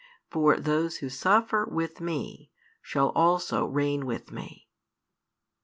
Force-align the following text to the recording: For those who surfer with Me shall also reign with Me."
For 0.31 0.59
those 0.59 0.97
who 0.97 1.09
surfer 1.09 1.63
with 1.63 2.01
Me 2.01 2.49
shall 2.81 3.09
also 3.09 3.67
reign 3.67 4.07
with 4.07 4.31
Me." 4.31 4.67